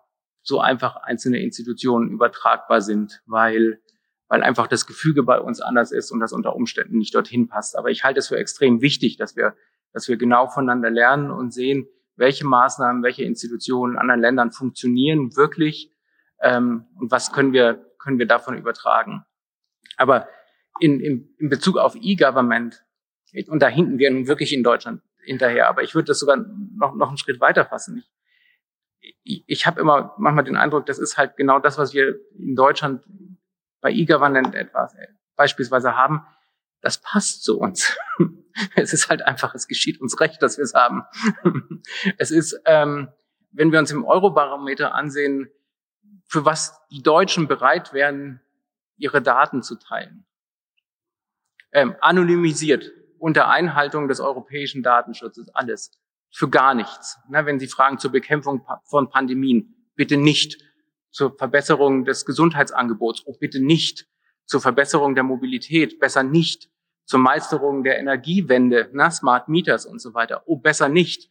[0.48, 3.80] so einfach einzelne Institutionen übertragbar sind, weil
[4.28, 7.76] weil einfach das Gefüge bei uns anders ist und das unter Umständen nicht dorthin passt.
[7.76, 9.56] Aber ich halte es für extrem wichtig, dass wir,
[9.92, 15.34] dass wir genau voneinander lernen und sehen, welche Maßnahmen, welche Institutionen in anderen Ländern funktionieren
[15.36, 15.90] wirklich
[16.40, 19.24] ähm, und was können wir, können wir davon übertragen.
[19.96, 20.28] Aber
[20.80, 22.84] in, in, in Bezug auf E-Government,
[23.48, 26.94] und da hinten wir nun wirklich in Deutschland hinterher, aber ich würde das sogar noch,
[26.94, 27.98] noch einen Schritt weiter fassen.
[27.98, 28.10] Ich,
[29.28, 33.04] ich, habe immer manchmal den Eindruck, das ist halt genau das, was wir in Deutschland
[33.80, 36.24] bei E-Government etwas äh, beispielsweise haben.
[36.80, 37.96] Das passt zu uns.
[38.76, 41.04] es ist halt einfach, es geschieht uns recht, dass wir es haben.
[42.18, 43.08] es ist, ähm,
[43.50, 45.50] wenn wir uns im Eurobarometer ansehen,
[46.26, 48.40] für was die Deutschen bereit wären,
[48.96, 50.24] ihre Daten zu teilen.
[51.72, 55.98] Ähm, anonymisiert, unter Einhaltung des europäischen Datenschutzes, alles.
[56.30, 57.18] Für gar nichts.
[57.28, 60.62] Na, wenn Sie fragen zur Bekämpfung von Pandemien, bitte nicht.
[61.10, 64.06] Zur Verbesserung des Gesundheitsangebots, oh, bitte nicht.
[64.44, 66.70] Zur Verbesserung der Mobilität, besser nicht.
[67.06, 71.30] Zur Meisterung der Energiewende, na, Smart Meters und so weiter, oh, besser nicht.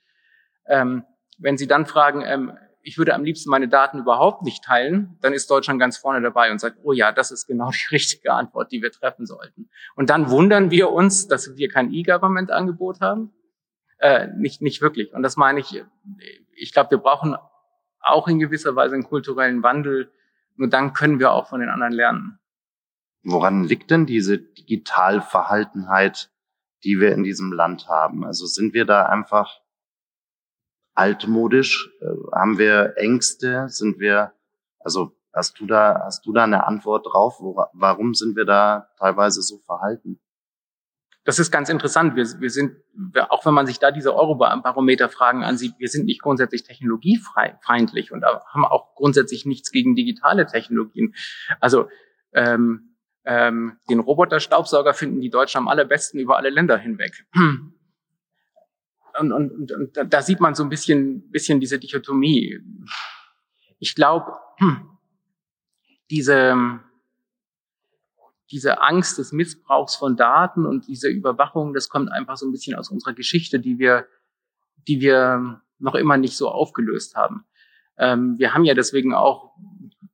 [0.67, 1.03] Ähm,
[1.37, 2.57] wenn Sie dann fragen, ähm,
[2.87, 6.51] ich würde am liebsten meine Daten überhaupt nicht teilen, dann ist Deutschland ganz vorne dabei
[6.51, 9.69] und sagt, oh ja, das ist genau die richtige Antwort, die wir treffen sollten.
[9.95, 13.33] Und dann wundern wir uns, dass wir kein E-Government-Angebot haben.
[13.99, 15.13] Äh, nicht, nicht wirklich.
[15.13, 15.83] Und das meine ich,
[16.55, 17.35] ich glaube, wir brauchen
[17.99, 20.11] auch in gewisser Weise einen kulturellen Wandel.
[20.55, 22.39] Nur dann können wir auch von den anderen lernen.
[23.23, 26.31] Woran liegt denn diese Digitalverhaltenheit,
[26.83, 28.23] die wir in diesem Land haben?
[28.23, 29.61] Also sind wir da einfach
[30.93, 31.89] altmodisch?
[32.01, 33.67] Äh, haben wir Ängste?
[33.69, 34.33] Sind wir,
[34.79, 37.37] also hast du da, hast du da eine Antwort drauf?
[37.39, 40.19] Wo, warum sind wir da teilweise so verhalten?
[41.27, 42.15] Das ist ganz interessant.
[42.15, 42.77] Wir, wir sind,
[43.29, 48.65] auch wenn man sich da diese Eurobarometer-Fragen ansieht, wir sind nicht grundsätzlich technologiefeindlich und haben
[48.65, 51.13] auch grundsätzlich nichts gegen digitale Technologien.
[51.59, 51.89] Also
[52.33, 57.25] ähm, ähm, den Roboterstaubsauger finden die Deutschen am allerbesten über alle Länder hinweg
[59.19, 62.59] und, und, und da sieht man so ein bisschen, bisschen diese Dichotomie.
[63.79, 64.89] Ich glaube, hm,
[66.09, 66.79] diese,
[68.51, 72.75] diese Angst des Missbrauchs von Daten und diese Überwachung, das kommt einfach so ein bisschen
[72.75, 74.07] aus unserer Geschichte, die wir,
[74.87, 77.45] die wir noch immer nicht so aufgelöst haben.
[77.97, 79.55] Ähm, wir haben ja deswegen auch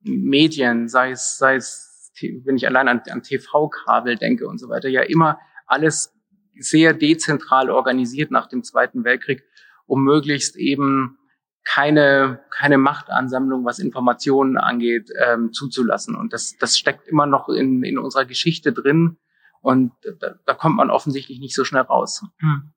[0.02, 2.12] Medien, sei es, sei es,
[2.44, 6.12] wenn ich allein an, an TV-Kabel denke und so weiter, ja immer alles
[6.58, 9.42] sehr dezentral organisiert nach dem Zweiten Weltkrieg,
[9.86, 11.18] um möglichst eben
[11.64, 16.14] keine, keine Machtansammlung, was Informationen angeht, ähm, zuzulassen.
[16.14, 19.18] Und das, das steckt immer noch in, in unserer Geschichte drin.
[19.60, 22.22] Und da, da kommt man offensichtlich nicht so schnell raus.
[22.38, 22.74] Hm.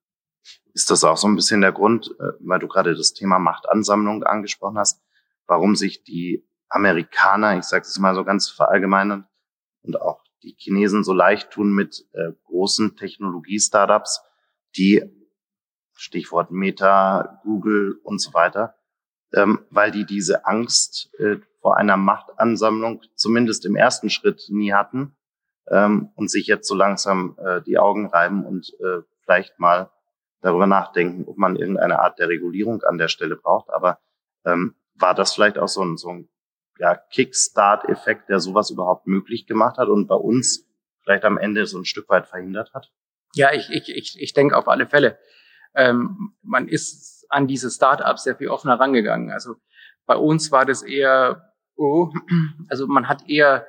[0.72, 4.24] Ist das auch so ein bisschen der Grund, äh, weil du gerade das Thema Machtansammlung
[4.24, 5.02] angesprochen hast,
[5.46, 9.24] warum sich die Amerikaner, ich sage es mal so ganz verallgemeinert,
[9.82, 14.22] und auch die Chinesen so leicht tun mit äh, großen Technologie-Startups,
[14.76, 15.02] die
[15.94, 18.77] Stichwort Meta, Google und so weiter,
[19.34, 25.16] ähm, weil die diese Angst äh, vor einer Machtansammlung zumindest im ersten Schritt nie hatten
[25.70, 29.90] ähm, und sich jetzt so langsam äh, die Augen reiben und äh, vielleicht mal
[30.40, 33.70] darüber nachdenken, ob man irgendeine Art der Regulierung an der Stelle braucht.
[33.70, 33.98] Aber
[34.44, 36.28] ähm, war das vielleicht auch so ein, so ein
[36.78, 40.66] ja, Kickstart-Effekt, der sowas überhaupt möglich gemacht hat und bei uns
[41.02, 42.90] vielleicht am Ende so ein Stück weit verhindert hat?
[43.34, 45.18] Ja, ich, ich, ich, ich denke auf alle Fälle.
[45.74, 49.30] Ähm, man ist an diese Startups sehr viel offener rangegangen.
[49.30, 49.56] Also
[50.06, 52.12] bei uns war das eher, oh,
[52.68, 53.66] also man hat eher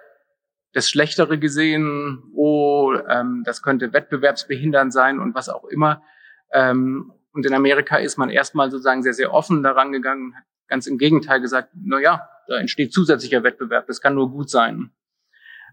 [0.74, 6.04] das Schlechtere gesehen, oh, ähm, das könnte wettbewerbsbehindernd sein und was auch immer.
[6.52, 10.88] Ähm, und in Amerika ist man erstmal sozusagen sehr, sehr offen daran gegangen, hat ganz
[10.88, 14.92] im Gegenteil gesagt, na ja, da entsteht zusätzlicher Wettbewerb, das kann nur gut sein.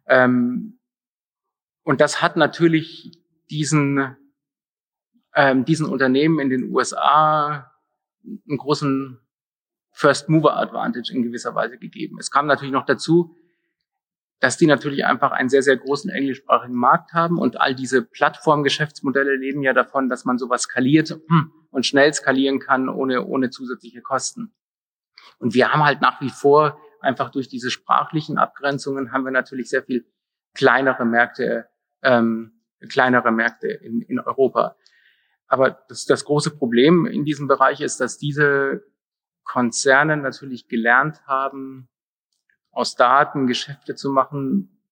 [0.06, 0.78] Ähm,
[1.82, 4.16] und das hat natürlich diesen,
[5.34, 7.72] ähm, diesen Unternehmen in den USA
[8.26, 9.20] einen großen
[9.92, 12.18] First Mover Advantage in gewisser Weise gegeben.
[12.18, 13.34] Es kam natürlich noch dazu,
[14.40, 19.36] dass die natürlich einfach einen sehr, sehr großen englischsprachigen Markt haben und all diese Plattformgeschäftsmodelle
[19.36, 21.18] leben ja davon, dass man sowas skaliert
[21.70, 24.52] und schnell skalieren kann ohne, ohne zusätzliche Kosten.
[25.38, 29.70] Und wir haben halt nach wie vor einfach durch diese sprachlichen Abgrenzungen haben wir natürlich
[29.70, 30.04] sehr viel
[30.54, 31.68] kleinere Märkte,
[32.02, 34.76] ähm, kleinere Märkte in, in Europa.
[35.48, 38.84] Aber das, das große Problem in diesem Bereich ist, dass diese
[39.44, 41.88] Konzerne natürlich gelernt haben,
[42.72, 44.82] aus Daten Geschäfte zu machen,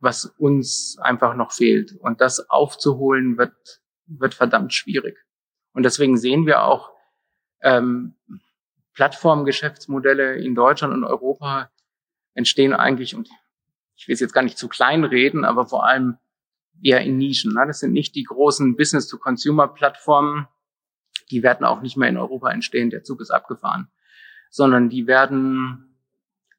[0.00, 1.92] was uns einfach noch fehlt.
[2.00, 5.16] Und das aufzuholen wird, wird verdammt schwierig.
[5.72, 6.92] Und deswegen sehen wir auch
[7.62, 8.14] ähm,
[8.94, 11.70] Plattformgeschäftsmodelle in Deutschland und Europa
[12.34, 13.28] entstehen eigentlich, und
[13.96, 16.18] ich will es jetzt gar nicht zu klein reden, aber vor allem
[16.84, 17.54] eher in Nischen.
[17.54, 17.64] Ne?
[17.66, 20.46] Das sind nicht die großen Business-to-Consumer-Plattformen,
[21.30, 23.88] die werden auch nicht mehr in Europa entstehen, der Zug ist abgefahren,
[24.50, 25.96] sondern die werden,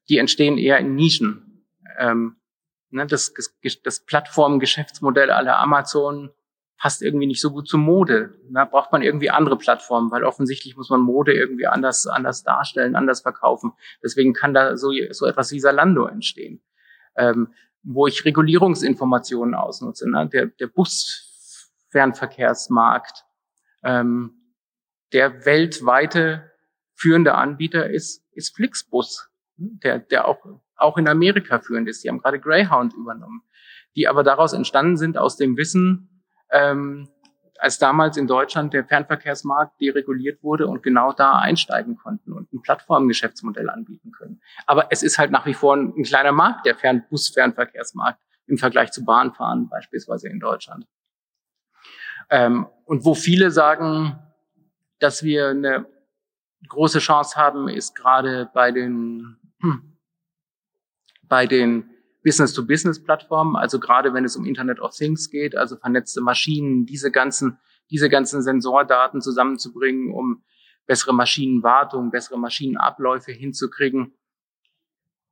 [0.08, 1.64] die entstehen eher in Nischen.
[1.98, 2.36] Ähm,
[2.90, 3.32] ne, das,
[3.84, 6.30] das Plattformgeschäftsmodell aller Amazon
[6.78, 8.34] passt irgendwie nicht so gut zur Mode.
[8.50, 12.96] Da braucht man irgendwie andere Plattformen, weil offensichtlich muss man Mode irgendwie anders, anders darstellen,
[12.96, 13.72] anders verkaufen.
[14.02, 16.60] Deswegen kann da so, so etwas wie Salando entstehen.
[17.16, 17.54] Ähm,
[17.86, 20.10] wo ich Regulierungsinformationen ausnutze.
[20.10, 20.28] Ne?
[20.32, 23.24] Der, der Busfernverkehrsmarkt,
[23.84, 24.32] ähm,
[25.12, 26.50] der weltweite
[26.94, 30.44] führende Anbieter ist, ist Flixbus, der, der auch,
[30.76, 32.02] auch in Amerika führend ist.
[32.02, 33.42] Die haben gerade Greyhound übernommen,
[33.94, 37.08] die aber daraus entstanden sind aus dem Wissen, ähm,
[37.60, 42.62] als damals in Deutschland der Fernverkehrsmarkt dereguliert wurde und genau da einsteigen konnten und ein
[42.62, 44.40] Plattformgeschäftsmodell anbieten können.
[44.66, 48.58] Aber es ist halt nach wie vor ein, ein kleiner Markt, der Fern Bus-Fernverkehrsmarkt im
[48.58, 50.86] Vergleich zu Bahnfahren beispielsweise in Deutschland.
[52.30, 54.18] Ähm, und wo viele sagen,
[54.98, 55.86] dass wir eine
[56.68, 59.96] große Chance haben, ist gerade bei den, hm,
[61.22, 61.90] bei den
[62.26, 67.58] Business-to-Business-Plattformen, also gerade wenn es um Internet of Things geht, also vernetzte Maschinen, diese ganzen,
[67.88, 70.42] diese ganzen Sensordaten zusammenzubringen, um
[70.86, 74.12] bessere Maschinenwartung, bessere Maschinenabläufe hinzukriegen.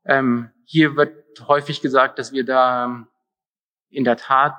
[0.05, 1.17] Ähm, hier wird
[1.49, 3.09] häufig gesagt, dass wir da
[3.91, 4.55] in der Tat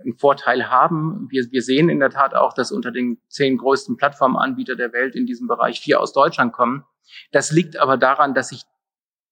[0.00, 1.26] einen Vorteil haben.
[1.28, 5.16] Wir, wir sehen in der Tat auch, dass unter den zehn größten Plattformanbieter der Welt
[5.16, 6.84] in diesem Bereich vier aus Deutschland kommen.
[7.32, 8.62] Das liegt aber daran, dass sich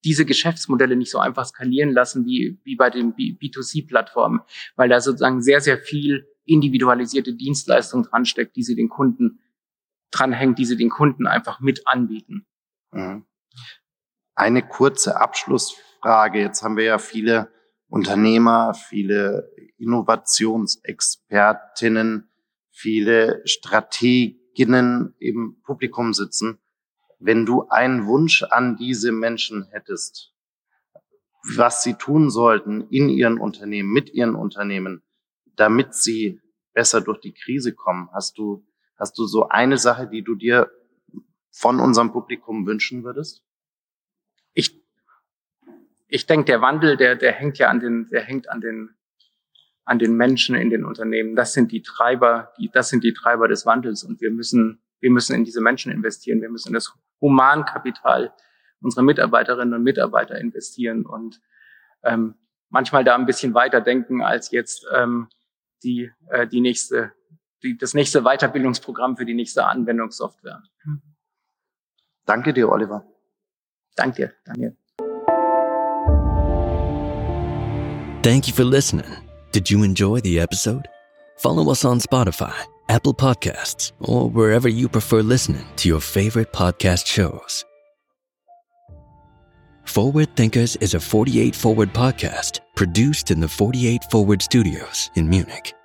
[0.05, 4.41] diese Geschäftsmodelle nicht so einfach skalieren lassen wie, wie bei den B2C-Plattformen,
[4.77, 9.41] weil da sozusagen sehr, sehr viel individualisierte Dienstleistung dransteckt, die sie den Kunden
[10.11, 12.47] dranhängt, die sie den Kunden einfach mit anbieten.
[12.93, 13.27] Mhm.
[14.35, 16.41] Eine kurze Abschlussfrage.
[16.41, 17.51] Jetzt haben wir ja viele
[17.89, 22.29] Unternehmer, viele Innovationsexpertinnen,
[22.71, 26.61] viele Strateginnen im Publikum sitzen
[27.19, 30.33] wenn du einen Wunsch an diese Menschen hättest,
[31.55, 35.03] was sie tun sollten in ihren Unternehmen, mit ihren Unternehmen,
[35.55, 36.41] damit sie
[36.73, 38.09] besser durch die Krise kommen?
[38.13, 40.71] Hast du, hast du so eine Sache, die du dir
[41.51, 43.43] von unserem Publikum wünschen würdest?
[44.53, 44.83] Ich,
[46.09, 48.91] ich denke, der Wandel, der, der hängt ja an den, der hängt an den,
[49.85, 51.37] an den Menschen in den Unternehmen.
[51.37, 55.11] Das sind die Treiber, die, das sind die Treiber des Wandels und wir müssen, wir
[55.11, 56.43] müssen in diese Menschen investieren.
[56.43, 58.33] Wir müssen in das Humankapital
[58.81, 61.41] unserer Mitarbeiterinnen und Mitarbeiter investieren und
[62.05, 62.35] ähm,
[62.69, 65.29] manchmal da ein bisschen weiter denken als jetzt ähm,
[65.83, 67.13] die, äh, die nächste,
[67.63, 70.63] die, das nächste Weiterbildungsprogramm für die nächste Anwendungssoftware.
[72.25, 73.07] Danke dir, Oliver.
[73.95, 74.77] Danke dir, Daniel.
[78.23, 79.07] Thank you for listening.
[79.53, 80.89] Did you enjoy the episode?
[81.37, 82.57] Follow us on Spotify,
[82.89, 87.65] Apple Podcasts, or wherever you prefer listening to your favorite podcast shows.
[89.85, 95.76] Forward Thinkers is a 48 Forward podcast produced in the 48 Forward studios in Munich.